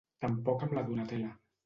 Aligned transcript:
Tampoc 0.23 0.63
amb 0.67 0.73
la 0.79 0.85
Donatella. 0.87 1.31